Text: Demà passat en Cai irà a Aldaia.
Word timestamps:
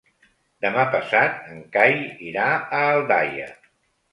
Demà 0.65 0.85
passat 0.95 1.45
en 1.55 1.61
Cai 1.77 1.93
irà 2.31 2.49
a 2.57 2.81
Aldaia. 2.95 3.47